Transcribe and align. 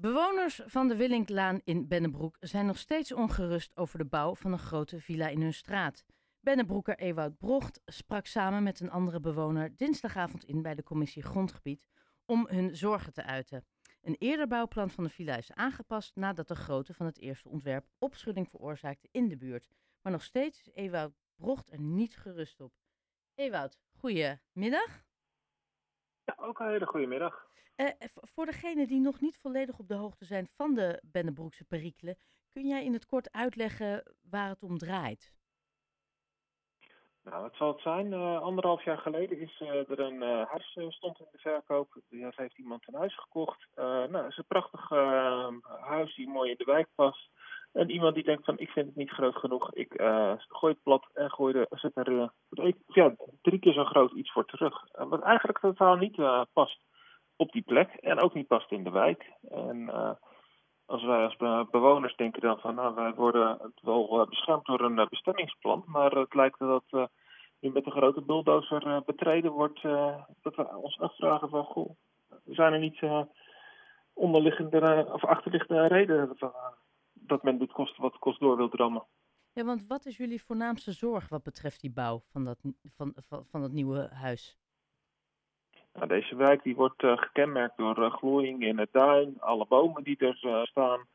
Bewoners 0.00 0.60
van 0.66 0.88
de 0.88 0.96
Willinklaan 0.96 1.60
in 1.64 1.88
Bennebroek 1.88 2.36
zijn 2.40 2.66
nog 2.66 2.78
steeds 2.78 3.12
ongerust 3.12 3.76
over 3.76 3.98
de 3.98 4.04
bouw 4.04 4.34
van 4.34 4.52
een 4.52 4.58
grote 4.58 5.00
villa 5.00 5.28
in 5.28 5.40
hun 5.40 5.54
straat. 5.54 6.04
Bennebroeker 6.40 6.98
Ewout 6.98 7.38
Brocht 7.38 7.80
sprak 7.84 8.26
samen 8.26 8.62
met 8.62 8.80
een 8.80 8.90
andere 8.90 9.20
bewoner 9.20 9.76
dinsdagavond 9.76 10.44
in 10.44 10.62
bij 10.62 10.74
de 10.74 10.82
commissie 10.82 11.22
Grondgebied 11.22 11.86
om 12.26 12.46
hun 12.48 12.76
zorgen 12.76 13.12
te 13.12 13.22
uiten. 13.22 13.66
Een 14.02 14.16
eerder 14.18 14.46
bouwplan 14.46 14.90
van 14.90 15.04
de 15.04 15.10
villa 15.10 15.36
is 15.36 15.52
aangepast 15.52 16.16
nadat 16.16 16.48
de 16.48 16.56
grootte 16.56 16.94
van 16.94 17.06
het 17.06 17.18
eerste 17.18 17.48
ontwerp 17.48 17.86
opschudding 17.98 18.48
veroorzaakte 18.48 19.08
in 19.10 19.28
de 19.28 19.36
buurt. 19.36 19.68
Maar 20.02 20.12
nog 20.12 20.22
steeds 20.22 20.60
is 20.60 20.70
Ewout 20.74 21.14
Brocht 21.36 21.72
er 21.72 21.80
niet 21.80 22.16
gerust 22.16 22.60
op. 22.60 22.72
Ewout, 23.34 23.78
goedemiddag. 23.92 25.07
Ja, 26.28 26.44
ook 26.44 26.58
een 26.58 26.68
hele 26.68 26.86
goede 26.86 27.06
middag. 27.06 27.46
Uh, 27.76 27.88
voor 28.04 28.46
degenen 28.46 28.86
die 28.86 29.00
nog 29.00 29.20
niet 29.20 29.38
volledig 29.38 29.78
op 29.78 29.88
de 29.88 29.94
hoogte 29.94 30.24
zijn 30.24 30.48
van 30.56 30.74
de 30.74 31.02
Bennebroekse 31.04 31.64
perikelen, 31.64 32.16
kun 32.50 32.66
jij 32.66 32.84
in 32.84 32.92
het 32.92 33.06
kort 33.06 33.32
uitleggen 33.32 34.16
waar 34.30 34.48
het 34.48 34.62
om 34.62 34.78
draait? 34.78 35.32
Nou, 37.22 37.44
het 37.44 37.54
zal 37.54 37.72
het 37.72 37.80
zijn. 37.80 38.12
Uh, 38.12 38.40
anderhalf 38.40 38.84
jaar 38.84 38.98
geleden 38.98 39.38
is 39.38 39.60
uh, 39.60 39.90
er 39.90 40.00
een 40.00 40.22
huis 40.22 40.76
stond 40.88 41.18
in 41.18 41.26
de 41.32 41.38
verkoop. 41.38 42.00
Ja, 42.08 42.32
heeft 42.34 42.58
iemand 42.58 42.88
een 42.88 42.94
huis 42.94 43.18
gekocht. 43.18 43.66
nou, 43.74 44.16
het 44.16 44.30
is 44.30 44.36
een 44.36 44.46
prachtig 44.46 44.88
huis 45.80 46.14
die 46.14 46.28
mooi 46.28 46.50
in 46.50 46.56
de 46.58 46.64
wijk 46.64 46.88
past. 46.94 47.30
En 47.72 47.90
iemand 47.90 48.14
die 48.14 48.24
denkt 48.24 48.44
van, 48.44 48.58
ik 48.58 48.70
vind 48.70 48.86
het 48.86 48.96
niet 48.96 49.10
groot 49.10 49.36
genoeg. 49.36 49.72
Ik 49.72 49.92
gooi 50.48 50.72
het 50.72 50.82
plat 50.82 51.06
en 51.14 51.30
gooi 51.30 51.54
er, 51.54 51.66
zet 51.70 51.96
er 51.96 52.30
ja, 52.86 53.14
drie 53.42 53.58
keer 53.58 53.72
zo 53.72 53.84
groot 53.84 54.12
iets 54.12 54.32
voor 54.32 54.44
terug. 54.44 54.84
wat 54.92 55.22
eigenlijk 55.22 55.58
totaal 55.58 55.96
niet 55.96 56.16
past 56.52 56.80
op 57.36 57.52
die 57.52 57.62
plek 57.62 57.88
en 57.88 58.20
ook 58.20 58.34
niet 58.34 58.46
past 58.46 58.70
in 58.70 58.84
de 58.84 58.90
wijk. 58.90 59.32
En 59.50 59.90
als 60.86 61.04
wij 61.04 61.24
als 61.24 61.36
bewoners 61.70 62.16
denken 62.16 62.40
dan 62.40 62.58
van, 62.58 62.74
nou, 62.74 62.94
wij 62.94 63.14
worden 63.14 63.72
wel 63.82 64.26
beschermd 64.28 64.66
door 64.66 64.80
een 64.80 65.06
bestemmingsplan, 65.08 65.82
maar 65.86 66.10
het 66.10 66.34
lijkt 66.34 66.58
dat 66.58 67.08
nu 67.60 67.70
met 67.70 67.86
een 67.86 67.92
grote 67.92 68.20
bulldozer 68.20 69.02
betreden 69.06 69.52
wordt, 69.52 69.82
dat 70.42 70.56
we 70.56 70.76
ons 70.76 71.00
afvragen 71.00 71.48
van, 71.48 71.64
goh, 71.64 71.90
zijn 72.44 72.72
er 72.72 72.78
niet 72.78 73.00
onderliggende 74.14 75.08
of 75.12 75.24
achterliggende 75.24 75.86
redenen 75.86 76.36
dat 77.28 77.42
men 77.42 77.58
dit 77.58 77.72
kost 77.72 77.96
wat 77.96 78.18
kost 78.18 78.40
door 78.40 78.56
wil 78.56 78.68
drammen? 78.68 79.06
Ja, 79.52 79.64
want 79.64 79.86
wat 79.86 80.06
is 80.06 80.16
jullie 80.16 80.42
voornaamste 80.42 80.92
zorg 80.92 81.28
wat 81.28 81.42
betreft 81.42 81.80
die 81.80 81.92
bouw 81.92 82.22
van 82.32 82.44
dat, 82.44 82.58
van, 82.96 83.12
van, 83.16 83.44
van 83.50 83.60
dat 83.60 83.72
nieuwe 83.72 84.08
huis? 84.12 84.58
Nou, 85.92 86.08
deze 86.08 86.36
wijk 86.36 86.62
die 86.62 86.76
wordt 86.76 87.02
uh, 87.02 87.16
gekenmerkt 87.16 87.76
door 87.76 87.98
uh, 87.98 88.12
glooiing 88.12 88.62
in 88.62 88.78
het 88.78 88.92
duin, 88.92 89.40
alle 89.40 89.66
bomen 89.68 90.04
die 90.04 90.16
er 90.18 90.38
uh, 90.42 90.62
staan, 90.62 91.06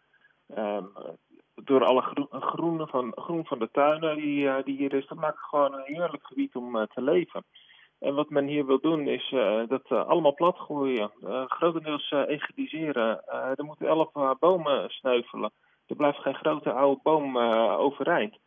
um, 0.58 0.92
door 1.55 1.86
alle 1.86 2.02
groen, 2.30 2.88
van, 2.88 3.11
groen 3.16 3.45
van 3.45 3.59
de 3.59 3.70
tuinen 3.72 4.16
die, 4.16 4.64
die 4.64 4.77
hier 4.77 4.94
is. 4.94 5.08
Dat 5.08 5.17
maakt 5.17 5.39
gewoon 5.39 5.73
een 5.73 5.86
heerlijk 5.86 6.25
gebied 6.25 6.55
om 6.55 6.88
te 6.94 7.02
leven. 7.02 7.44
En 8.00 8.16
wat 8.16 8.30
men 8.30 8.45
hier 8.45 8.66
wil 8.66 8.80
doen 8.80 9.08
is 9.08 9.30
dat 9.67 9.92
allemaal 9.92 10.33
platgooien, 10.33 11.11
grotendeels 11.48 12.11
egadiseren. 12.11 13.27
er 13.27 13.64
moeten 13.64 13.88
elf 13.88 14.11
bomen 14.39 14.89
sneuvelen. 14.89 15.52
Er 15.88 15.95
blijft 15.95 16.17
geen 16.20 16.36
grote 16.36 16.72
oude 16.72 17.00
boom 17.03 17.38
overeind. 17.78 18.38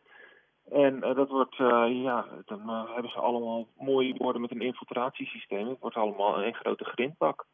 En 0.69 0.95
uh, 0.95 1.15
dat 1.15 1.29
wordt, 1.29 1.59
uh, 1.59 2.03
ja, 2.03 2.25
dan 2.45 2.69
hebben 2.93 3.11
ze 3.11 3.19
allemaal 3.19 3.67
mooie 3.77 4.15
woorden 4.17 4.41
met 4.41 4.51
een 4.51 4.61
infiltratiesysteem. 4.61 5.67
Het 5.67 5.79
wordt 5.79 5.95
allemaal 5.95 6.43
een 6.43 6.53
grote 6.53 6.83
grindbak. 6.83 7.45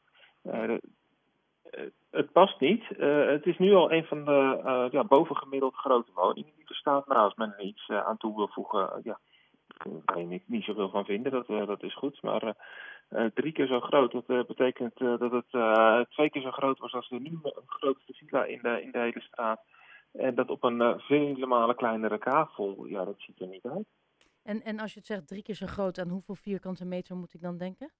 het 2.12 2.32
past 2.32 2.60
niet. 2.60 2.84
het 2.98 3.46
is 3.46 3.58
nu 3.58 3.74
al 3.74 3.92
een 3.92 4.04
van 4.04 4.26
de 4.26 4.88
ja, 4.92 5.04
bovengemiddeld 5.04 5.76
grote 5.76 6.12
woningen 6.14 6.54
die 6.56 6.66
er 6.68 6.76
staat. 6.76 7.08
Maar 7.08 7.18
als 7.18 7.36
men 7.36 7.54
er 7.58 7.64
iets 7.64 7.90
aan 7.90 8.18
toe 8.18 8.36
wil 8.36 8.48
voegen, 8.48 9.02
ja, 9.04 9.20
daar 9.68 10.02
kan 10.06 10.22
je 10.22 10.28
niet, 10.28 10.48
niet 10.48 10.64
zoveel 10.64 10.90
van 10.90 11.06
vinden. 11.06 11.32
Dat, 11.32 11.48
dat 11.48 11.84
is 11.84 11.96
goed. 11.96 12.22
Maar 12.22 12.56
drie 13.34 13.52
keer 13.52 13.68
zo 13.68 13.80
groot, 13.80 14.12
dat 14.12 14.48
betekent 14.48 14.98
dat 14.98 15.32
het 15.32 15.50
twee 16.10 16.30
keer 16.30 16.42
zo 16.42 16.52
groot 16.52 16.80
was 16.80 16.94
als 16.94 17.10
de 17.10 17.20
nu 17.20 17.40
grootste 17.66 18.14
villa 18.14 18.46
in 18.46 18.60
de, 18.62 18.82
in 18.82 18.92
de 18.92 19.00
hele 19.00 19.22
straat. 19.22 19.62
En 20.12 20.36
dat 20.36 20.50
op 20.50 20.64
een 20.64 21.00
vele 21.00 21.46
malen 21.46 21.76
kleinere 21.76 22.18
kavel, 22.18 22.86
ja, 22.86 23.06
dat 23.06 23.16
ziet 23.18 23.42
er 23.42 23.48
niet 23.48 23.66
uit. 23.66 23.86
En, 24.44 24.62
en 24.62 24.80
als 24.80 24.94
je 24.94 25.00
het 25.00 25.08
zegt 25.08 25.28
drie 25.28 25.44
keer 25.44 25.56
zo 25.56 25.66
groot, 25.66 26.00
aan 26.00 26.10
hoeveel 26.10 26.36
vierkante 26.36 26.86
meter 26.86 27.16
moet 27.16 27.34
ik 27.34 27.42
dan 27.42 27.58
denken? 27.58 27.92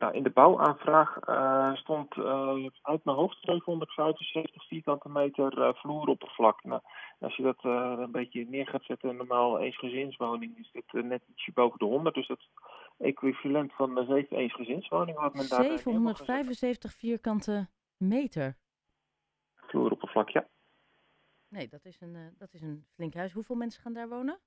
Nou, 0.00 0.14
in 0.14 0.22
de 0.22 0.30
bouwaanvraag 0.30 1.28
uh, 1.28 1.74
stond 1.74 2.16
uh, 2.16 2.66
uit 2.82 3.04
mijn 3.04 3.16
hoofd 3.16 3.38
775 3.40 4.66
vierkante 4.66 5.08
meter 5.08 5.74
vloeroppervlak. 5.76 6.64
Nou, 6.64 6.82
als 7.18 7.36
je 7.36 7.42
dat 7.42 7.64
een 7.64 8.10
beetje 8.10 8.46
neer 8.48 8.66
gaat 8.66 8.84
zetten, 8.84 9.16
normaal 9.16 9.58
eensgezinswoning, 9.58 10.58
is 10.58 10.70
dit 10.72 11.04
net 11.04 11.22
ietsje 11.26 11.52
boven 11.52 11.78
de 11.78 11.84
100. 11.84 12.14
Dus 12.14 12.26
dat 12.26 12.38
is 12.38 12.50
equivalent 12.98 13.72
van 13.72 13.94
de 13.94 14.04
7 14.04 14.36
eensgezinswoningen. 14.36 15.20
Wat 15.20 15.34
men 15.34 15.44
775 15.44 16.92
vierkante 16.92 17.68
meter? 17.96 18.56
Vloeroppervlak, 19.54 20.28
ja. 20.28 20.46
Nee, 21.48 21.68
dat 21.68 21.84
is, 21.84 22.00
een, 22.00 22.34
dat 22.38 22.52
is 22.52 22.62
een 22.62 22.86
flink 22.94 23.14
huis. 23.14 23.32
Hoeveel 23.32 23.56
mensen 23.56 23.82
gaan 23.82 23.92
daar 23.92 24.08
wonen? 24.08 24.38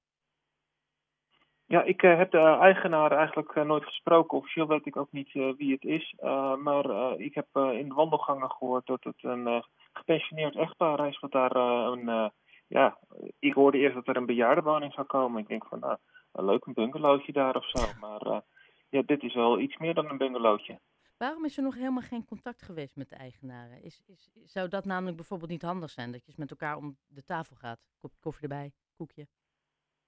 Ja, 1.73 1.84
ik 1.84 2.03
uh, 2.03 2.17
heb 2.17 2.31
de 2.31 2.38
eigenaar 2.38 3.11
eigenlijk 3.11 3.56
uh, 3.56 3.63
nooit 3.63 3.84
gesproken. 3.84 4.38
Officieel 4.38 4.67
weet 4.67 4.85
ik 4.85 4.97
ook 4.97 5.11
niet 5.11 5.31
wie 5.31 5.72
het 5.72 5.84
is. 5.84 6.16
maar 6.63 7.19
ik 7.19 7.34
heb 7.35 7.47
in 7.53 7.88
de 7.88 7.94
wandelgangen 7.94 8.51
gehoord 8.51 8.85
dat 8.85 9.03
het 9.03 9.23
een 9.23 9.63
gepensioneerd 9.94 10.56
echtpaar 10.56 11.07
is. 11.07 11.19
Wat 11.19 11.31
daar 11.31 11.56
een, 11.56 12.31
ja, 12.67 12.97
ik 13.39 13.53
hoorde 13.53 13.78
eerst 13.78 13.95
dat 13.95 14.07
er 14.07 14.17
een 14.17 14.25
bejaardenwoning 14.25 14.94
zou 14.94 15.07
komen. 15.07 15.41
Ik 15.41 15.47
denk 15.47 15.66
van, 15.66 15.79
nou, 15.79 15.97
leuk 16.31 16.66
een 16.66 16.73
bungalowtje 16.73 17.31
daar 17.31 17.56
of 17.56 17.69
zo. 17.69 17.81
Maar 18.00 18.41
ja, 18.89 19.01
dit 19.06 19.23
is 19.23 19.33
wel 19.33 19.59
iets 19.59 19.78
meer 19.78 19.94
dan 19.94 20.09
een 20.09 20.17
bungalowtje. 20.17 20.79
Waarom 21.17 21.45
is 21.45 21.57
er 21.57 21.63
nog 21.63 21.75
helemaal 21.75 22.01
geen 22.01 22.25
contact 22.25 22.62
geweest 22.62 22.95
met 22.95 23.09
de 23.09 23.16
eigenaren? 23.16 23.83
Is, 23.83 24.03
is, 24.07 24.29
zou 24.44 24.69
dat 24.69 24.85
namelijk 24.85 25.16
bijvoorbeeld 25.16 25.51
niet 25.51 25.62
handig 25.62 25.89
zijn? 25.89 26.12
Dat 26.12 26.22
je 26.22 26.28
eens 26.28 26.38
met 26.38 26.51
elkaar 26.51 26.78
om 26.78 26.97
de 27.07 27.23
tafel 27.23 27.56
gaat, 27.56 27.79
koffie 28.19 28.41
erbij, 28.41 28.72
koekje? 28.95 29.28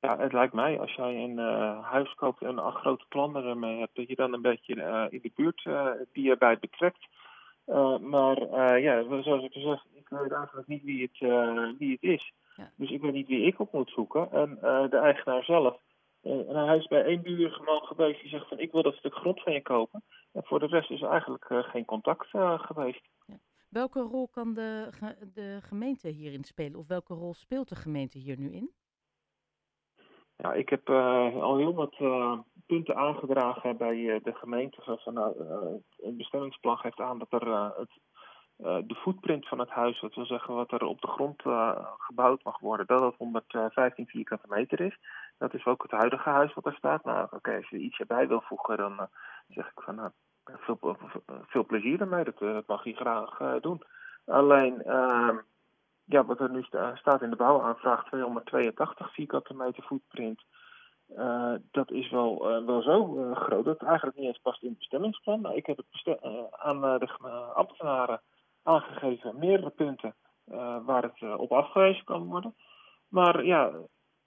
Ja, 0.06 0.18
het 0.18 0.34
lijkt 0.34 0.54
mij 0.54 0.80
als 0.80 0.94
jij 0.94 1.24
een 1.24 1.40
uh, 1.40 1.84
huis 1.84 2.14
koopt 2.14 2.42
en 2.42 2.58
een 2.58 2.72
grote 2.72 3.06
plannen 3.10 3.46
ermee 3.46 3.80
hebt, 3.80 3.96
dat 3.96 4.08
je 4.08 4.16
dan 4.16 4.34
een 4.34 4.42
beetje 4.42 4.76
uh, 4.76 5.06
in 5.10 5.20
de 5.22 5.32
buurt 5.36 5.66
uh, 5.66 5.92
die 6.14 6.30
erbij 6.30 6.60
betrekt. 6.60 7.08
maar 8.02 8.40
ja, 8.82 9.22
zoals 9.22 9.44
ik 9.44 9.54
zeg, 9.54 9.86
ik 9.94 10.10
weet 10.10 10.32
eigenlijk 10.32 10.68
niet 10.68 10.84
wie 10.84 11.02
het, 11.02 11.20
wie 11.78 11.92
het 11.92 12.04
is. 12.04 12.34
Ja. 12.56 12.72
Dus 12.76 12.90
ik 12.90 13.02
weet 13.02 13.14
niet 13.14 13.28
wie 13.28 13.46
ik 13.46 13.60
op 13.60 13.72
moet 13.72 13.90
zoeken. 13.90 14.32
En 14.32 14.58
de 14.90 14.98
eigenaar 14.98 15.44
zelf, 15.44 15.78
en 16.22 16.56
hij 16.66 16.78
is 16.78 16.88
bij 16.88 17.04
één 17.04 17.22
buurman 17.22 17.82
geweest 17.82 18.22
die 18.22 18.30
zegt 18.30 18.48
van 18.48 18.60
ik 18.60 18.72
wil 18.72 18.84
dat 18.84 18.96
stuk 18.96 19.16
grond 19.16 19.42
van 19.42 19.54
je 19.54 19.62
kopen. 19.62 20.04
En 20.32 20.44
voor 20.44 20.60
de 20.60 20.68
rest 20.68 20.92
is 20.92 21.02
er 21.02 21.10
eigenlijk 21.10 21.46
geen 21.50 21.86
contact 21.86 22.28
geweest. 22.58 23.02
Ja. 23.26 23.36
Welke 23.70 24.00
rol 24.00 24.28
kan 24.28 24.54
de, 24.54 24.90
de 25.34 25.60
gemeente 25.62 26.08
hierin 26.08 26.44
spelen? 26.44 26.80
Of 26.80 26.88
welke 26.88 27.14
rol 27.14 27.34
speelt 27.34 27.70
de 27.70 27.76
gemeente 27.76 28.18
hier 28.18 28.38
nu 28.40 28.52
in? 28.52 28.72
Ja, 30.46 30.54
ik 30.54 30.70
heb 30.70 30.90
uh, 30.90 31.42
al 31.42 31.58
heel 31.58 31.74
wat 31.74 31.96
punten 32.66 32.96
aangedragen 32.96 33.78
bij 33.78 34.20
de 34.24 34.34
gemeente. 34.34 34.82
Zoals 34.82 35.06
nou, 35.06 35.36
het 35.98 36.18
bestemmingsplan 36.18 36.78
geeft 36.78 37.00
aan 37.00 37.20
dat 37.20 37.42
er 37.42 37.74
het 37.78 37.90
uh, 38.60 38.78
de 38.84 38.96
footprint 38.96 39.48
van 39.48 39.60
het 39.60 39.70
huis, 39.70 40.02
dat 40.02 40.16
wil 40.16 40.26
zeggen 40.26 40.56
wat 40.56 40.72
er 40.72 40.84
op 40.84 41.02
de 41.02 41.08
grond 41.08 41.46
uh, 41.46 41.78
gebouwd 41.98 42.44
mag 42.44 42.60
worden, 42.60 42.86
dat 42.86 43.00
dat 43.00 43.16
115 43.18 44.08
vierkante 44.08 44.46
meter 44.50 44.82
is. 44.82 44.98
Dat 45.38 45.54
is 45.54 45.66
ook 45.66 45.82
het 45.82 45.92
huidige 45.92 46.30
huis 46.30 46.54
wat 46.54 46.66
er 46.66 46.76
staat. 46.78 47.04
Nou, 47.04 47.28
oké, 47.32 47.56
als 47.56 47.70
je 47.70 47.78
iets 47.78 48.00
erbij 48.00 48.28
wil 48.28 48.42
voegen, 48.42 48.78
dan 48.78 48.92
uh, 48.92 49.06
zeg 49.48 49.66
ik 49.68 49.82
van, 49.84 49.96
nou, 49.96 50.12
veel, 51.48 51.66
plezier 51.66 52.02
ermee. 52.02 52.24
Dat, 52.24 52.68
mag 52.68 52.84
je 52.84 52.94
graag 52.94 53.60
doen. 53.62 53.84
Alleen, 54.26 54.82
ehm, 54.84 55.38
ja, 56.06 56.26
wat 56.26 56.40
er 56.40 56.52
nu 56.52 56.64
sta, 56.64 56.96
staat 56.96 57.22
in 57.22 57.30
de 57.30 57.36
bouwaanvraag, 57.36 58.06
282 58.06 59.14
vierkante 59.14 59.54
meter 59.54 59.84
footprint. 59.84 60.44
dat 61.72 61.92
is 61.92 62.10
wel, 62.10 62.64
wel 62.66 62.82
zo 62.82 63.34
groot 63.34 63.66
dat 63.66 63.80
het 63.80 63.90
eigenlijk 63.90 64.18
niet 64.18 64.28
eens 64.28 64.40
past 64.42 64.62
in 64.62 64.70
het 64.70 64.78
bestemmingsplan. 64.78 65.42
Nou, 65.42 65.56
ik 65.56 65.66
heb 65.66 65.78
het 65.78 66.20
aan 66.52 66.82
de 66.82 67.08
ambtenaren 67.54 68.22
aangegeven 68.64 69.40
meerdere 69.40 69.70
punten 69.70 70.16
waar 70.86 71.04
het 71.04 71.38
op 71.38 71.52
afgewezen 71.52 72.06
kan 72.06 72.26
worden. 72.26 72.56
Maar 73.10 73.46
ja, 73.46 73.72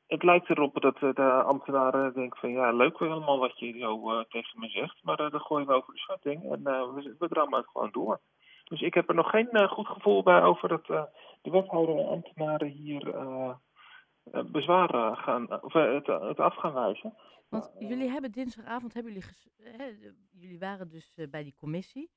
het 0.07 0.23
lijkt 0.23 0.49
erop 0.51 0.81
dat 0.81 0.99
de 0.99 1.43
ambtenaren 1.43 2.13
denken 2.13 2.39
van 2.39 2.51
ja, 2.51 2.73
leuk 2.73 2.99
helemaal 2.99 3.39
wat 3.39 3.59
je 3.59 3.79
zo 3.79 4.25
tegen 4.29 4.61
me 4.61 4.69
zegt, 4.69 4.99
maar 5.03 5.17
dan 5.17 5.41
gooien 5.41 5.67
we 5.67 5.73
over 5.73 5.93
de 5.93 5.99
schatting 5.99 6.53
en 6.53 6.63
we, 6.63 7.15
we 7.19 7.29
drammen 7.29 7.59
het 7.59 7.69
gewoon 7.69 7.91
door. 7.93 8.21
Dus 8.65 8.81
ik 8.81 8.95
heb 8.95 9.09
er 9.09 9.15
nog 9.15 9.31
geen 9.31 9.69
goed 9.69 9.87
gevoel 9.87 10.23
bij 10.23 10.43
over 10.43 10.69
dat 10.69 11.11
de 11.43 11.51
wethouder 11.51 11.99
en 11.99 12.09
ambtenaren 12.09 12.69
hier 12.69 13.15
bezwaren 14.47 15.17
gaan, 15.17 15.63
of 15.63 15.73
het, 15.73 16.07
het 16.07 16.41
af 16.41 16.57
gaan 16.57 16.73
wijzen. 16.73 17.15
Want 17.49 17.75
jullie 17.79 18.11
hebben 18.11 18.33
dinsdagavond, 18.33 18.95
hebben 18.95 19.13
jullie, 19.13 19.29
hè, 19.77 19.85
jullie 20.31 20.59
waren 20.59 20.89
dus 20.89 21.19
bij 21.31 21.43
die 21.43 21.55
commissie. 21.57 22.11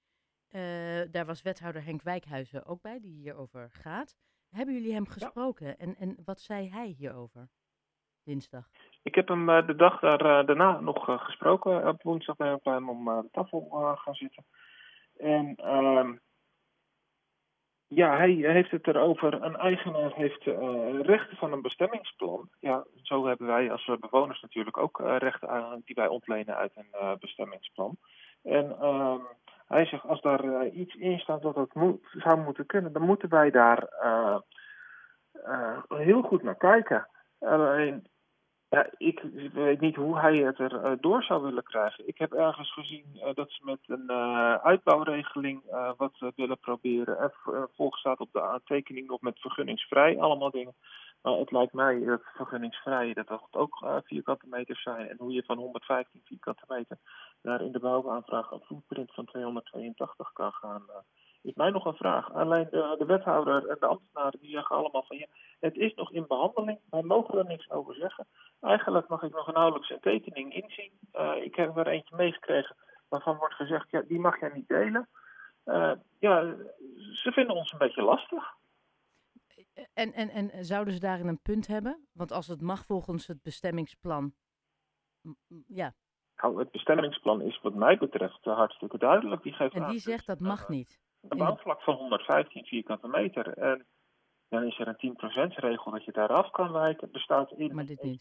daar 1.11 1.25
was 1.25 1.41
wethouder 1.41 1.83
Henk 1.83 2.01
Wijkhuizen 2.01 2.65
ook 2.65 2.81
bij, 2.81 2.99
die 2.99 3.15
hierover 3.15 3.69
gaat. 3.71 4.15
Hebben 4.49 4.75
jullie 4.75 4.93
hem 4.93 5.07
gesproken 5.07 5.77
en, 5.77 5.95
en 5.95 6.17
wat 6.25 6.39
zei 6.39 6.69
hij 6.69 6.87
hierover 6.87 7.49
dinsdag? 8.23 8.69
Ik 9.03 9.15
heb 9.15 9.27
hem 9.27 9.45
de 9.45 9.75
dag 9.75 9.99
daar, 9.99 10.45
daarna 10.45 10.79
nog 10.79 11.05
gesproken. 11.05 11.87
Op 11.87 12.03
woensdag 12.03 12.35
ben 12.35 12.55
ik 12.55 12.63
bij 12.63 12.73
hem 12.73 12.89
om 12.89 13.05
de 13.05 13.29
tafel 13.31 13.67
gaan 13.95 14.15
zitten. 14.15 14.45
En 15.17 15.55
ehm, 15.55 16.15
ja, 17.93 18.17
hij 18.17 18.31
heeft 18.31 18.71
het 18.71 18.87
erover. 18.87 19.43
Een 19.43 19.55
eigenaar 19.55 20.11
heeft 20.13 20.45
uh, 20.45 20.99
rechten 21.01 21.37
van 21.37 21.51
een 21.51 21.61
bestemmingsplan. 21.61 22.49
Ja, 22.59 22.85
zo 23.01 23.25
hebben 23.25 23.47
wij 23.47 23.71
als 23.71 23.91
bewoners 23.99 24.41
natuurlijk 24.41 24.77
ook 24.77 24.99
uh, 24.99 25.15
rechten 25.17 25.49
aan, 25.49 25.81
die 25.85 25.95
wij 25.95 26.07
ontlenen 26.07 26.55
uit 26.55 26.71
een 26.75 26.89
uh, 26.93 27.11
bestemmingsplan. 27.19 27.97
En 28.43 28.75
uh, 28.81 29.15
hij 29.67 29.85
zegt, 29.85 30.05
als 30.05 30.21
daar 30.21 30.67
iets 30.67 30.95
in 30.95 31.19
staat 31.19 31.41
dat 31.41 31.55
het 31.55 31.73
moet, 31.73 31.99
zou 32.11 32.39
moeten 32.39 32.65
kunnen, 32.65 32.93
dan 32.93 33.05
moeten 33.05 33.29
wij 33.29 33.51
daar 33.51 33.87
heel 35.87 36.21
goed 36.21 36.43
naar 36.43 36.57
kijken. 36.57 37.07
Alleen, 37.39 38.07
ja, 38.71 38.89
ik 38.97 39.21
weet 39.53 39.79
niet 39.79 39.95
hoe 39.95 40.19
hij 40.19 40.37
het 40.37 40.59
er 40.59 40.73
uh, 40.73 40.91
door 40.99 41.23
zou 41.23 41.43
willen 41.43 41.63
krijgen. 41.63 42.07
Ik 42.07 42.17
heb 42.17 42.33
ergens 42.33 42.73
gezien 42.73 43.05
uh, 43.15 43.33
dat 43.33 43.51
ze 43.51 43.61
met 43.63 43.79
een 43.85 44.05
uh, 44.07 44.53
uitbouwregeling 44.53 45.61
wat 45.97 46.31
willen 46.35 46.59
proberen. 46.59 47.19
En 47.19 47.31
volgens 47.75 47.99
staat 47.99 48.19
op 48.19 48.29
de 48.31 48.41
aantekening 48.41 49.07
nog 49.07 49.21
met 49.21 49.39
vergunningsvrij, 49.39 50.19
allemaal 50.19 50.51
dingen. 50.51 50.73
Maar 51.21 51.33
het 51.33 51.51
lijkt 51.51 51.73
mij 51.73 52.03
dat 52.05 52.21
vergunningsvrij, 52.35 53.13
dat 53.13 53.27
dat 53.27 53.47
ook 53.51 53.85
vierkante 54.03 54.47
meters 54.47 54.83
zijn. 54.83 55.09
En 55.09 55.17
hoe 55.19 55.33
je 55.33 55.43
van 55.43 55.57
115 55.57 56.21
vierkante 56.25 56.63
meter 56.67 56.97
naar 57.41 57.61
in 57.61 57.71
de 57.71 57.79
bouwaanvraag 57.79 58.51
een 58.51 58.65
footprint 58.65 59.13
van 59.13 59.25
282 59.25 60.33
kan 60.33 60.51
gaan 60.51 60.83
is 61.41 61.53
mij 61.53 61.69
nog 61.69 61.85
een 61.85 61.95
vraag. 61.95 62.33
Alleen 62.33 62.67
de, 62.71 62.95
de, 62.97 63.05
wethouder 63.05 63.67
en 63.67 63.77
de 63.79 63.85
ambtenaren 63.85 64.39
die 64.39 64.51
zeggen 64.51 64.75
allemaal 64.75 65.03
van 65.03 65.17
ja, 65.17 65.25
het 65.59 65.75
is 65.75 65.93
nog 65.93 66.11
in 66.11 66.27
behandeling, 66.27 66.79
wij 66.89 67.03
mogen 67.03 67.37
er 67.37 67.45
niks 67.45 67.69
over 67.69 67.95
zeggen. 67.95 68.27
Eigenlijk 68.61 69.07
mag 69.07 69.23
ik 69.23 69.31
nog 69.31 69.53
nauwelijks 69.53 69.89
een 69.89 69.99
tekening 69.99 70.53
inzien. 70.53 70.91
Uh, 71.13 71.35
ik 71.43 71.55
heb 71.55 71.77
er 71.77 71.87
eentje 71.87 72.15
meegekregen 72.15 72.75
waarvan 73.09 73.37
wordt 73.37 73.55
gezegd, 73.55 73.89
ja, 73.89 74.01
die 74.01 74.19
mag 74.19 74.39
jij 74.39 74.51
niet 74.53 74.67
delen. 74.67 75.09
Uh, 75.65 75.91
ja, 76.19 76.55
ze 77.13 77.31
vinden 77.31 77.55
ons 77.55 77.71
een 77.71 77.77
beetje 77.77 78.01
lastig. 78.01 78.59
En, 79.93 80.13
en, 80.13 80.29
en 80.29 80.65
zouden 80.65 80.93
ze 80.93 80.99
daarin 80.99 81.27
een 81.27 81.41
punt 81.41 81.67
hebben? 81.67 82.07
Want 82.13 82.31
als 82.31 82.47
het 82.47 82.61
mag 82.61 82.85
volgens 82.85 83.27
het 83.27 83.41
bestemmingsplan, 83.41 84.33
ja. 85.67 85.93
Nou, 86.35 86.59
het 86.59 86.71
bestemmingsplan 86.71 87.41
is 87.41 87.61
wat 87.61 87.73
mij 87.73 87.97
betreft 87.97 88.43
hartstikke 88.43 88.97
duidelijk. 88.97 89.43
Die 89.43 89.53
geeft 89.53 89.73
en 89.73 89.89
die 89.89 89.99
zegt 89.99 90.25
dat 90.25 90.39
mag 90.39 90.69
niet. 90.69 90.99
Een 91.29 91.37
bouwvlak 91.37 91.81
van 91.81 91.95
115 91.95 92.65
vierkante 92.65 93.07
meter. 93.07 93.53
En 93.57 93.85
dan 94.49 94.63
is 94.63 94.79
er 94.79 94.87
een 94.87 95.15
10% 95.51 95.55
regel 95.55 95.91
dat 95.91 96.05
je 96.05 96.11
daar 96.11 96.29
af 96.29 96.51
kan 96.51 96.71
wijken. 96.71 97.09
Er 97.11 97.19
staat 97.19 97.51
in 97.51 97.75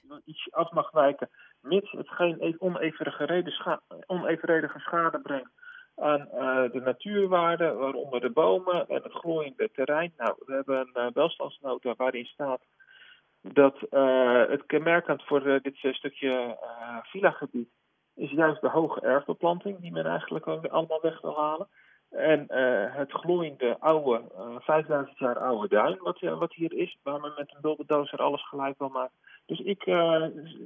dat 0.09 0.23
iets 0.25 0.53
af 0.53 0.71
mag 0.71 0.91
wijken, 0.91 1.31
mits 1.61 1.91
het 1.91 2.09
geen 2.09 2.37
e- 2.41 2.55
onevenredige, 2.59 3.51
scha 3.51 3.81
onevenredige 4.07 4.79
schade 4.79 5.21
brengt 5.21 5.51
aan 5.97 6.29
uh, 6.35 6.73
de 6.73 6.81
natuurwaarden, 6.81 7.79
waaronder 7.79 8.21
de 8.21 8.31
bomen 8.31 8.89
en 8.89 9.03
het 9.03 9.13
glooiende 9.13 9.71
terrein. 9.73 10.13
Nou, 10.17 10.35
we 10.47 10.53
hebben 10.53 10.79
een 10.79 11.07
uh, 11.07 11.13
welstandsnota 11.13 11.95
waarin 11.97 12.25
staat 12.25 12.63
dat 13.41 13.77
uh, 13.91 14.47
het 14.49 14.67
kenmerkend 14.67 15.23
voor 15.23 15.61
dit 15.63 15.77
stukje 15.77 16.59
villa-gebied 17.03 17.69
is 18.15 18.31
juist 18.31 18.61
de 18.61 18.69
hoge 18.69 19.01
erfbeplanting, 19.01 19.81
die 19.81 19.93
men 19.93 20.07
eigenlijk 20.07 20.47
allemaal 20.47 21.01
weg 21.01 21.21
wil 21.21 21.37
halen. 21.37 21.69
En 22.11 22.47
uh, 22.49 22.95
het 22.95 23.13
gloeiende 23.13 23.77
oude, 23.79 24.23
uh, 24.39 24.55
eh, 24.55 24.61
5000 24.61 25.19
jaar 25.19 25.39
oude 25.39 25.69
duin, 25.69 25.99
wat, 25.99 26.23
uh, 26.23 26.39
wat 26.39 26.55
hier 26.55 26.73
is, 26.73 26.99
waar 27.03 27.21
men 27.21 27.33
met 27.37 27.55
een 27.55 27.61
buldozer 27.61 28.19
alles 28.19 28.49
gelijk 28.49 28.79
wil 28.79 28.89
maken. 28.89 29.17
Dus 29.47 29.59
ik, 29.59 29.85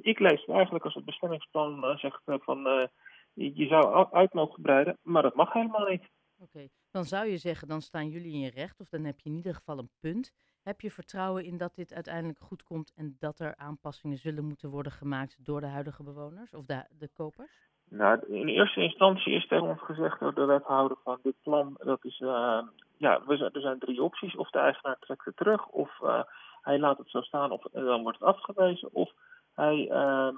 ik 0.00 0.18
lees 0.18 0.40
het 0.40 0.48
eigenlijk 0.48 0.84
als 0.84 0.94
het 0.94 1.04
bestemmingsplan 1.04 1.98
zegt 1.98 2.20
van 2.24 2.88
je, 3.32 3.50
je, 3.54 3.66
zou 3.66 4.06
uit 4.12 4.32
mogen 4.32 4.62
breiden, 4.62 4.98
maar 5.02 5.22
dat 5.22 5.34
mag 5.34 5.52
helemaal 5.52 5.88
niet. 5.88 6.08
Oké, 6.38 6.68
dan 6.90 7.04
zou 7.04 7.26
je 7.26 7.36
zeggen, 7.36 7.68
dan 7.68 7.80
staan 7.80 8.08
jullie 8.08 8.32
in 8.32 8.40
je 8.40 8.50
recht, 8.50 8.80
of 8.80 8.88
dan 8.88 9.04
heb 9.04 9.20
je 9.20 9.28
in 9.30 9.36
ieder 9.36 9.54
geval 9.54 9.78
een 9.78 9.90
punt. 10.00 10.32
Heb 10.62 10.80
je 10.80 10.90
vertrouwen 10.90 11.44
in 11.44 11.56
dat 11.56 11.74
dit 11.74 11.94
uiteindelijk 11.94 12.40
goed 12.40 12.62
komt 12.62 12.92
en 12.94 13.16
dat 13.18 13.38
er 13.38 13.56
aanpassingen 13.56 14.18
zullen 14.18 14.44
moeten 14.44 14.70
worden 14.70 14.92
gemaakt 14.92 15.36
door 15.38 15.60
de 15.60 15.66
huidige 15.66 16.02
bewoners 16.02 16.54
of 16.54 16.64
de, 16.64 16.84
de 16.98 17.08
kopers? 17.08 17.70
Nou, 17.96 18.18
in 18.26 18.48
eerste 18.48 18.80
instantie 18.80 19.32
is 19.32 19.46
tegen 19.46 19.68
ons 19.68 19.82
gezegd 19.82 20.20
door 20.20 20.34
de 20.34 20.44
wethouder 20.44 20.96
van 21.04 21.18
dit 21.22 21.34
plan, 21.42 21.76
dat 21.78 22.04
is, 22.04 22.20
uh, 22.20 22.62
ja, 22.96 23.20
we, 23.26 23.50
er 23.52 23.60
zijn 23.60 23.78
drie 23.78 24.02
opties. 24.02 24.36
Of 24.36 24.50
de 24.50 24.58
eigenaar 24.58 24.96
trekt 25.00 25.24
het 25.24 25.36
terug, 25.36 25.66
of 25.66 26.00
uh, 26.02 26.20
hij 26.62 26.78
laat 26.78 26.98
het 26.98 27.10
zo 27.10 27.20
staan, 27.20 27.50
of 27.50 27.62
dan 27.72 28.02
wordt 28.02 28.18
het 28.18 28.28
afgewezen, 28.28 28.88
of 28.92 29.12
hij 29.54 29.88
uh, 29.90 30.28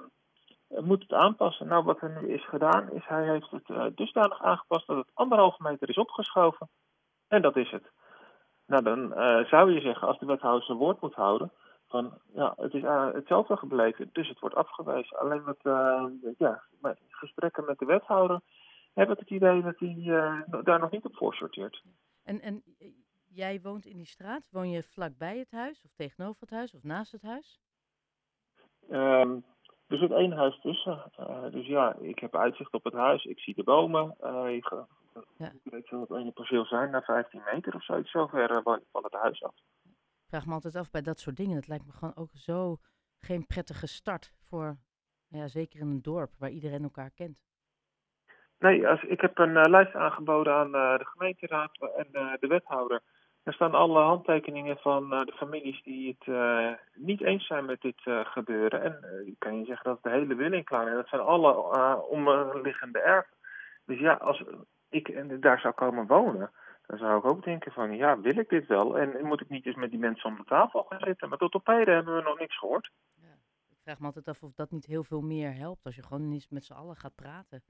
moet 0.67 1.01
het 1.01 1.13
aanpassen. 1.13 1.67
Nou, 1.67 1.83
wat 1.83 2.01
er 2.01 2.21
nu 2.21 2.33
is 2.33 2.47
gedaan, 2.47 2.91
is 2.91 3.05
hij 3.05 3.23
heeft 3.23 3.51
het 3.51 3.97
dusdanig 3.97 4.43
aangepast 4.43 4.87
dat 4.87 4.97
het 4.97 5.11
anderhalve 5.13 5.63
meter 5.63 5.89
is 5.89 5.97
opgeschoven. 5.97 6.69
En 7.27 7.41
dat 7.41 7.55
is 7.55 7.71
het. 7.71 7.91
Nou, 8.65 8.83
dan 8.83 9.13
zou 9.47 9.73
je 9.73 9.81
zeggen, 9.81 10.07
als 10.07 10.19
de 10.19 10.25
wethouder 10.25 10.63
zijn 10.63 10.77
woord 10.77 11.01
moet 11.01 11.13
houden, 11.13 11.51
van 11.87 12.19
ja, 12.33 12.53
het 12.57 12.73
is 12.73 12.81
uh, 12.81 13.13
hetzelfde 13.13 13.57
gebleven, 13.57 14.09
dus 14.13 14.27
het 14.27 14.39
wordt 14.39 14.55
afgewezen. 14.55 15.19
Alleen 15.19 15.43
met, 15.43 15.59
uh, 15.63 16.05
ja, 16.37 16.63
met 16.81 16.99
gesprekken 17.09 17.65
met 17.65 17.79
de 17.79 17.85
wethouder 17.85 18.41
heb 18.93 19.09
ik 19.09 19.19
het 19.19 19.29
idee 19.29 19.61
dat 19.61 19.79
hij 19.79 19.95
uh, 19.97 20.41
daar 20.63 20.79
nog 20.79 20.91
niet 20.91 21.05
op 21.05 21.15
voor 21.15 21.33
sorteert. 21.33 21.83
En, 22.23 22.41
en 22.41 22.63
jij 23.27 23.61
woont 23.61 23.85
in 23.85 23.97
die 23.97 24.05
straat, 24.05 24.49
woon 24.51 24.69
je 24.69 24.83
vlakbij 24.83 25.37
het 25.37 25.51
huis, 25.51 25.81
of 25.83 25.93
tegenover 25.95 26.41
het 26.41 26.49
huis, 26.49 26.73
of 26.73 26.83
naast 26.83 27.11
het 27.11 27.21
huis? 27.21 27.59
Um, 28.89 29.45
er 29.87 29.97
zit 29.97 30.11
één 30.11 30.31
huis 30.31 30.59
tussen. 30.59 31.11
dus 31.51 31.65
ja, 31.65 31.95
ik 31.95 32.19
heb 32.19 32.35
uitzicht 32.35 32.73
op 32.73 32.83
het 32.83 32.93
huis, 32.93 33.25
ik 33.25 33.39
zie 33.39 33.55
de 33.55 33.63
bomen. 33.63 34.15
ik, 34.47 34.71
ja. 35.37 35.51
weet 35.63 35.89
wel 35.89 36.05
wat 36.07 36.17
een 36.17 36.33
perceel 36.33 36.65
zijn, 36.65 36.89
naar 36.89 37.03
15 37.03 37.41
meter 37.53 37.75
of 37.75 37.83
zoiets, 37.83 38.11
zover 38.11 38.61
van 38.63 39.03
het 39.03 39.13
huis 39.13 39.43
af 39.43 39.55
vraag 40.27 40.45
me 40.45 40.53
altijd 40.53 40.75
af 40.75 40.91
bij 40.91 41.01
dat 41.01 41.19
soort 41.19 41.35
dingen. 41.35 41.55
Het 41.55 41.67
lijkt 41.67 41.85
me 41.85 41.91
gewoon 41.91 42.15
ook 42.15 42.31
zo 42.33 42.77
geen 43.19 43.47
prettige 43.47 43.87
start 43.87 44.33
voor, 44.49 44.77
nou 45.27 45.43
ja, 45.43 45.47
zeker 45.47 45.79
in 45.79 45.87
een 45.87 46.01
dorp 46.01 46.31
waar 46.39 46.49
iedereen 46.49 46.83
elkaar 46.83 47.11
kent. 47.11 47.45
Nee, 48.59 48.87
als, 48.87 49.03
ik 49.03 49.21
heb 49.21 49.37
een 49.37 49.55
uh, 49.55 49.63
lijst 49.63 49.95
aangeboden 49.95 50.53
aan 50.53 50.75
uh, 50.75 50.97
de 50.97 51.05
gemeenteraad 51.05 51.77
en 51.95 52.07
uh, 52.11 52.33
de 52.39 52.47
wethouder. 52.47 53.01
Er 53.43 53.53
staan 53.53 53.73
alle 53.73 53.99
handtekeningen 53.99 54.77
van 54.77 55.09
de 55.09 55.33
families 55.35 55.83
die 55.83 56.17
het 56.19 56.35
niet 56.93 57.21
eens 57.21 57.47
zijn 57.47 57.65
met 57.65 57.81
dit 57.81 58.01
gebeuren. 58.03 58.81
En 58.83 59.23
ik 59.25 59.35
kan 59.39 59.59
je 59.59 59.65
zeggen 59.65 59.89
dat 59.89 60.03
de 60.03 60.09
hele 60.09 60.35
willing 60.35 60.65
klaar. 60.65 60.87
En 60.87 60.95
dat 60.95 61.07
zijn 61.07 61.21
alle 61.21 61.51
omliggende 62.01 62.99
erven. 62.99 63.33
Dus 63.85 63.99
ja, 63.99 64.13
als 64.13 64.43
ik 64.89 65.41
daar 65.41 65.59
zou 65.59 65.73
komen 65.73 66.07
wonen, 66.07 66.51
dan 66.87 66.97
zou 66.97 67.17
ik 67.17 67.25
ook 67.25 67.43
denken 67.43 67.71
van, 67.71 67.95
ja, 67.95 68.19
wil 68.19 68.37
ik 68.37 68.49
dit 68.49 68.67
wel? 68.67 68.97
En 68.97 69.25
moet 69.25 69.41
ik 69.41 69.49
niet 69.49 69.65
eens 69.65 69.75
met 69.75 69.89
die 69.89 69.99
mensen 69.99 70.29
om 70.29 70.35
de 70.35 70.43
tafel 70.43 70.83
gaan 70.83 70.99
zitten? 70.99 71.29
Maar 71.29 71.37
tot 71.37 71.55
op 71.55 71.67
heden 71.67 71.93
hebben 71.93 72.15
we 72.15 72.21
nog 72.21 72.39
niks 72.39 72.57
gehoord. 72.57 72.91
Ja, 73.15 73.33
ik 73.69 73.77
vraag 73.83 73.99
me 73.99 74.05
altijd 74.05 74.27
af 74.27 74.43
of 74.43 74.53
dat 74.53 74.71
niet 74.71 74.85
heel 74.85 75.03
veel 75.03 75.21
meer 75.21 75.55
helpt 75.55 75.85
als 75.85 75.95
je 75.95 76.03
gewoon 76.03 76.31
eens 76.31 76.49
met 76.49 76.65
z'n 76.65 76.73
allen 76.73 76.95
gaat 76.95 77.15
praten. 77.15 77.63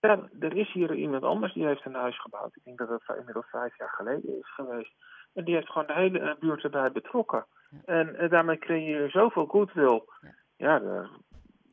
Ja, 0.00 0.28
er 0.40 0.56
is 0.56 0.72
hier 0.72 0.94
iemand 0.94 1.22
anders 1.22 1.52
die 1.52 1.66
heeft 1.66 1.84
een 1.84 1.94
huis 1.94 2.20
gebouwd. 2.20 2.56
Ik 2.56 2.64
denk 2.64 2.78
dat 2.78 2.88
dat 2.88 3.16
inmiddels 3.16 3.46
vijf 3.50 3.78
jaar 3.78 3.90
geleden 3.90 4.38
is 4.38 4.54
geweest. 4.54 4.92
En 5.32 5.44
die 5.44 5.54
heeft 5.54 5.70
gewoon 5.70 5.86
de 5.86 5.94
hele 5.94 6.36
buurt 6.40 6.64
erbij 6.64 6.92
betrokken. 6.92 7.46
En, 7.84 8.16
en, 8.16 8.28
daarmee 8.28 8.58
creëer 8.58 9.02
je 9.02 9.08
zoveel 9.08 9.46
goodwill. 9.46 10.02
Ja, 10.20 10.34
ja 10.56 11.08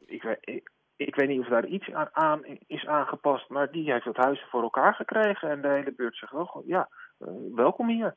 ik, 0.06 0.38
ik, 0.42 0.72
ik 0.98 1.16
weet 1.16 1.28
niet 1.28 1.40
of 1.40 1.48
daar 1.48 1.66
iets 1.66 1.92
aan, 1.92 2.10
aan, 2.12 2.42
is 2.68 2.86
aangepast, 2.88 3.50
maar 3.50 3.72
die 3.72 3.92
heeft 3.92 4.06
het 4.06 4.18
huis 4.18 4.46
voor 4.50 4.62
elkaar 4.62 4.94
gekregen. 4.94 5.50
En 5.50 5.62
de 5.62 5.68
hele 5.68 5.94
buurt 5.96 6.16
zegt 6.16 6.32
wel, 6.32 6.64
ja, 6.66 6.90
uh, 7.20 7.28
welkom 7.56 7.88
hier. 7.88 8.16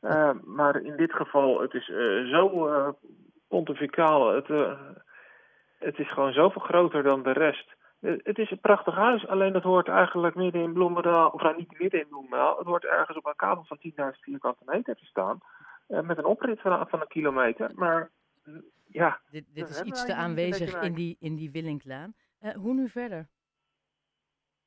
Uh, 0.00 0.30
maar 0.44 0.80
in 0.80 0.96
dit 0.96 1.12
geval, 1.12 1.60
het 1.60 1.74
is 1.74 1.88
uh, 1.88 2.30
zo 2.30 2.96
pontificaal. 3.48 4.34
Het, 4.34 4.48
het 5.78 5.98
is 5.98 6.12
gewoon 6.12 6.32
zoveel 6.32 6.62
groter 6.62 7.02
dan 7.02 7.22
de 7.22 7.32
rest. 7.32 7.74
het 8.00 8.38
is 8.38 8.50
een 8.50 8.60
prachtig 8.60 8.94
huis, 8.94 9.26
alleen 9.26 9.52
dat 9.52 9.62
hoort 9.62 9.88
eigenlijk 9.88 10.34
midden 10.34 10.62
in 10.62 10.72
Bloemendaal, 10.72 11.30
of 11.30 11.42
nou 11.42 11.56
niet 11.56 11.78
midden 11.78 12.00
in 12.00 12.08
Bloemendaal, 12.08 12.58
het 12.58 12.66
hoort 12.66 12.84
ergens 12.84 13.16
op 13.16 13.26
een 13.26 13.36
kabel 13.36 13.64
van 13.64 13.78
10.000 13.90 14.18
vierkante 14.20 14.62
meter 14.64 14.96
te 14.96 15.04
staan. 15.04 15.38
met 15.86 16.18
een 16.18 16.24
oprit 16.24 16.60
van, 16.60 16.88
van 16.88 17.00
een 17.00 17.08
kilometer. 17.08 17.70
Maar 17.74 18.10
ja. 18.92 19.20
Dit, 19.30 19.44
dit 19.54 19.68
is 19.68 19.82
iets 19.82 20.04
te 20.04 20.14
aanwezig 20.14 20.80
in 20.82 20.94
die, 20.94 21.16
in 21.20 21.36
die 21.36 21.50
Willinklaan. 21.50 22.14
Uh, 22.40 22.54
hoe 22.54 22.74
nu 22.74 22.88
verder? 22.88 23.28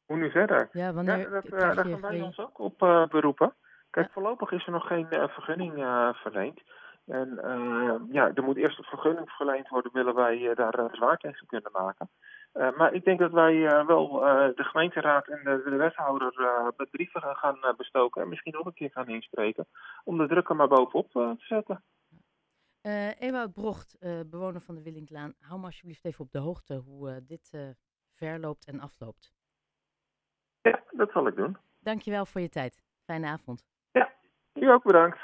Hoe 0.05 0.17
nu 0.17 0.31
verder? 0.31 0.69
Ja, 0.71 0.93
wanneer 0.93 1.17
ja, 1.17 1.29
dat, 1.29 1.45
uh, 1.45 1.59
daar 1.59 1.75
gaan 1.75 2.01
wij 2.01 2.21
ons 2.21 2.39
ook 2.39 2.59
op 2.59 2.81
uh, 2.81 3.07
beroepen. 3.07 3.53
Kijk, 3.89 4.07
ja. 4.07 4.13
voorlopig 4.13 4.51
is 4.51 4.65
er 4.65 4.71
nog 4.71 4.87
geen 4.87 5.07
vergunning 5.09 5.73
verleend. 6.15 6.61
En 7.05 7.39
ja, 8.11 8.31
er 8.33 8.43
moet 8.43 8.57
eerst 8.57 8.77
een 8.77 8.83
vergunning 8.83 9.29
verleend 9.29 9.67
worden, 9.67 9.91
willen 9.93 10.15
wij 10.15 10.53
daar 10.55 10.89
zwaar 10.91 11.17
tegen 11.17 11.47
kunnen 11.47 11.71
maken. 11.71 12.09
maar 12.51 12.93
ik 12.93 13.03
denk 13.03 13.19
dat 13.19 13.31
wij 13.31 13.85
wel 13.85 14.07
de 14.55 14.63
gemeenteraad 14.63 15.27
en 15.27 15.39
de, 15.43 15.69
de 15.69 15.75
wethouder 15.75 16.33
met 16.77 16.89
brieven 16.89 17.21
gaan 17.21 17.59
bestoken 17.77 18.21
en 18.21 18.29
misschien 18.29 18.53
nog 18.53 18.65
een 18.65 18.73
keer 18.73 18.91
gaan 18.91 19.07
inspreken 19.07 19.67
om 20.03 20.17
de 20.17 20.27
druk 20.27 20.49
er 20.49 20.55
maar 20.55 20.67
bovenop 20.67 21.11
te 21.11 21.35
zetten. 21.37 21.83
Uh, 22.85 23.21
Ewout 23.21 23.53
Brocht, 23.53 23.97
bewoner 24.29 24.61
van 24.61 24.75
de 24.75 24.81
Willinklaan, 24.81 25.33
hou 25.39 25.59
me 25.59 25.65
alsjeblieft 25.65 26.05
even 26.05 26.25
op 26.25 26.31
de 26.31 26.39
hoogte 26.39 26.75
hoe 26.75 27.23
dit 27.25 27.73
verloopt 28.13 28.67
en 28.67 28.79
afloopt. 28.79 29.33
Ja, 30.61 30.83
dat 30.91 31.11
zal 31.11 31.27
ik 31.27 31.35
doen. 31.35 31.57
Dankjewel 31.79 32.25
voor 32.25 32.41
je 32.41 32.49
tijd. 32.49 32.83
Fijne 33.03 33.27
avond. 33.27 33.65
Ja, 33.91 34.13
u 34.53 34.71
ook 34.71 34.83
bedankt. 34.83 35.19